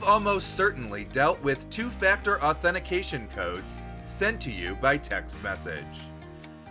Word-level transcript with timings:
You've 0.00 0.08
almost 0.08 0.56
certainly 0.56 1.04
dealt 1.04 1.42
with 1.42 1.68
two 1.68 1.90
factor 1.90 2.42
authentication 2.42 3.28
codes 3.36 3.78
sent 4.06 4.40
to 4.40 4.50
you 4.50 4.74
by 4.76 4.96
text 4.96 5.42
message. 5.42 5.84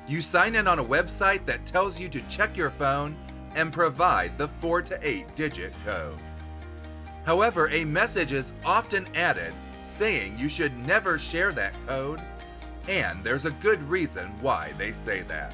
You 0.07 0.23
sign 0.23 0.55
in 0.55 0.67
on 0.67 0.79
a 0.79 0.83
website 0.83 1.45
that 1.45 1.63
tells 1.67 1.99
you 1.99 2.09
to 2.09 2.21
check 2.21 2.57
your 2.57 2.71
phone 2.71 3.15
and 3.53 3.71
provide 3.71 4.35
the 4.39 4.47
4 4.47 4.81
to 4.81 5.07
8 5.07 5.35
digit 5.35 5.75
code. 5.85 6.17
However, 7.23 7.69
a 7.69 7.85
message 7.85 8.31
is 8.31 8.51
often 8.65 9.07
added 9.15 9.53
saying 9.83 10.39
you 10.39 10.49
should 10.49 10.75
never 10.79 11.19
share 11.19 11.51
that 11.51 11.75
code, 11.85 12.23
and 12.87 13.23
there's 13.23 13.45
a 13.45 13.51
good 13.51 13.83
reason 13.83 14.29
why 14.41 14.73
they 14.79 14.91
say 14.91 15.21
that. 15.21 15.53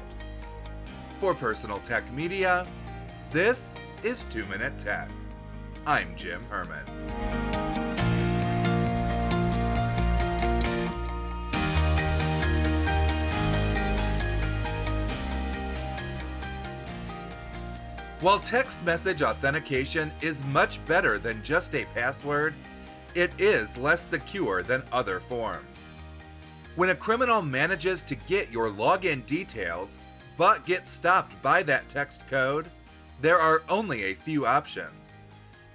For 1.18 1.34
Personal 1.34 1.80
Tech 1.80 2.10
Media, 2.10 2.66
this 3.30 3.78
is 4.02 4.24
2 4.30 4.46
Minute 4.46 4.78
Tech. 4.78 5.10
I'm 5.88 6.16
Jim 6.16 6.44
Herman. 6.50 6.84
While 18.20 18.40
text 18.40 18.82
message 18.84 19.22
authentication 19.22 20.10
is 20.20 20.42
much 20.46 20.84
better 20.86 21.18
than 21.18 21.40
just 21.44 21.76
a 21.76 21.84
password, 21.94 22.54
it 23.14 23.30
is 23.38 23.78
less 23.78 24.00
secure 24.00 24.64
than 24.64 24.82
other 24.90 25.20
forms. 25.20 25.94
When 26.74 26.88
a 26.88 26.96
criminal 26.96 27.42
manages 27.42 28.02
to 28.02 28.16
get 28.16 28.50
your 28.50 28.70
login 28.70 29.24
details 29.24 30.00
but 30.36 30.66
gets 30.66 30.90
stopped 30.90 31.40
by 31.42 31.62
that 31.62 31.88
text 31.88 32.26
code, 32.28 32.70
there 33.20 33.38
are 33.38 33.62
only 33.68 34.02
a 34.02 34.14
few 34.14 34.46
options. 34.46 35.25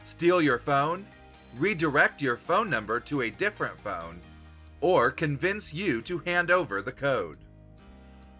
Steal 0.03 0.41
your 0.41 0.57
phone, 0.57 1.05
redirect 1.57 2.21
your 2.21 2.37
phone 2.37 2.69
number 2.69 2.99
to 2.99 3.21
a 3.21 3.29
different 3.29 3.79
phone, 3.79 4.19
or 4.79 5.11
convince 5.11 5.73
you 5.73 6.01
to 6.01 6.19
hand 6.19 6.49
over 6.49 6.81
the 6.81 6.91
code. 6.91 7.37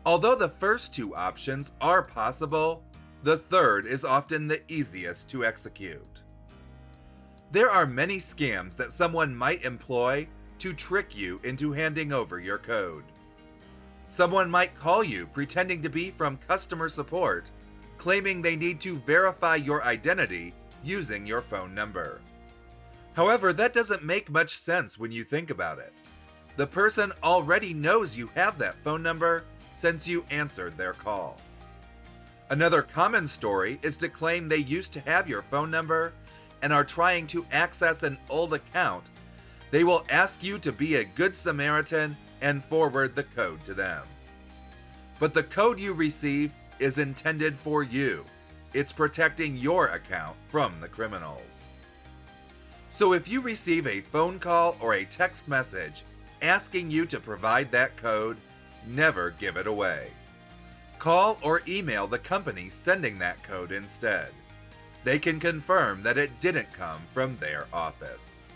Although 0.05 0.35
the 0.35 0.49
first 0.49 0.93
two 0.93 1.15
options 1.15 1.71
are 1.79 2.01
possible, 2.01 2.83
the 3.23 3.37
third 3.37 3.85
is 3.85 4.03
often 4.03 4.47
the 4.47 4.61
easiest 4.67 5.29
to 5.29 5.45
execute. 5.45 6.23
There 7.51 7.69
are 7.69 7.85
many 7.85 8.17
scams 8.17 8.75
that 8.77 8.93
someone 8.93 9.35
might 9.35 9.63
employ 9.63 10.27
to 10.59 10.73
trick 10.73 11.15
you 11.15 11.39
into 11.43 11.73
handing 11.73 12.11
over 12.11 12.39
your 12.39 12.57
code. 12.57 13.03
Someone 14.07 14.49
might 14.49 14.75
call 14.75 15.03
you 15.03 15.27
pretending 15.27 15.83
to 15.83 15.89
be 15.89 16.09
from 16.09 16.37
customer 16.47 16.89
support, 16.89 17.51
claiming 17.97 18.41
they 18.41 18.55
need 18.55 18.81
to 18.81 18.97
verify 18.99 19.55
your 19.55 19.83
identity 19.83 20.55
using 20.83 21.25
your 21.25 21.41
phone 21.41 21.73
number. 21.73 22.21
However, 23.13 23.53
that 23.53 23.73
doesn't 23.73 24.03
make 24.03 24.29
much 24.29 24.57
sense 24.57 24.97
when 24.97 25.11
you 25.11 25.23
think 25.23 25.49
about 25.49 25.79
it. 25.79 25.93
The 26.57 26.67
person 26.67 27.11
already 27.23 27.73
knows 27.73 28.17
you 28.17 28.29
have 28.35 28.57
that 28.59 28.81
phone 28.83 29.03
number 29.03 29.43
since 29.73 30.07
you 30.07 30.25
answered 30.29 30.77
their 30.77 30.93
call. 30.93 31.37
Another 32.49 32.81
common 32.81 33.27
story 33.27 33.79
is 33.81 33.95
to 33.97 34.09
claim 34.09 34.49
they 34.49 34.57
used 34.57 34.91
to 34.93 34.99
have 35.01 35.29
your 35.29 35.41
phone 35.41 35.71
number 35.71 36.13
and 36.61 36.73
are 36.73 36.83
trying 36.83 37.25
to 37.27 37.45
access 37.51 38.03
an 38.03 38.17
old 38.29 38.53
account. 38.53 39.05
They 39.71 39.83
will 39.83 40.05
ask 40.09 40.43
you 40.43 40.59
to 40.59 40.71
be 40.71 40.95
a 40.95 41.05
good 41.05 41.35
Samaritan 41.35 42.17
and 42.41 42.63
forward 42.63 43.15
the 43.15 43.23
code 43.23 43.63
to 43.65 43.73
them. 43.73 44.03
But 45.19 45.33
the 45.33 45.43
code 45.43 45.79
you 45.79 45.93
receive 45.93 46.51
is 46.79 46.97
intended 46.97 47.55
for 47.55 47.83
you. 47.83 48.25
It's 48.73 48.93
protecting 48.93 49.57
your 49.57 49.87
account 49.87 50.37
from 50.47 50.79
the 50.79 50.87
criminals. 50.87 51.77
So 52.89 53.13
if 53.13 53.27
you 53.27 53.41
receive 53.41 53.85
a 53.85 54.01
phone 54.01 54.39
call 54.39 54.77
or 54.79 54.93
a 54.93 55.05
text 55.05 55.47
message 55.47 56.03
asking 56.41 56.89
you 56.89 57.05
to 57.07 57.19
provide 57.19 57.71
that 57.71 57.97
code, 57.97 58.37
never 58.87 59.31
give 59.31 59.57
it 59.57 59.67
away. 59.67 60.11
Call 60.99 61.37
or 61.41 61.61
email 61.67 62.07
the 62.07 62.19
company 62.19 62.69
sending 62.69 63.19
that 63.19 63.43
code 63.43 63.71
instead. 63.71 64.29
They 65.03 65.19
can 65.19 65.39
confirm 65.39 66.03
that 66.03 66.17
it 66.17 66.39
didn't 66.39 66.71
come 66.71 67.01
from 67.11 67.37
their 67.37 67.65
office. 67.73 68.50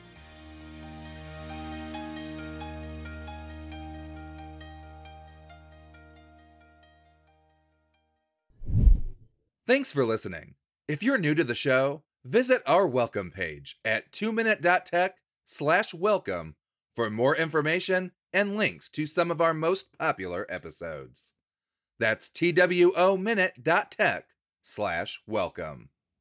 Thanks 9.67 9.91
for 9.91 10.05
listening. 10.05 10.53
If 10.87 11.01
you're 11.01 11.17
new 11.17 11.33
to 11.33 11.43
the 11.43 11.55
show, 11.55 12.03
visit 12.23 12.61
our 12.67 12.85
welcome 12.85 13.31
page 13.31 13.79
at 13.83 14.11
2minute.tech 14.11 15.15
slash 15.43 15.91
welcome 15.91 16.55
for 16.95 17.09
more 17.09 17.35
information 17.35 18.11
and 18.31 18.55
links 18.55 18.89
to 18.89 19.07
some 19.07 19.31
of 19.31 19.41
our 19.41 19.55
most 19.55 19.97
popular 19.97 20.45
episodes. 20.49 21.33
That's 21.97 22.29
twominute.tech 22.29 24.25
slash 24.61 25.23
welcome. 25.25 25.89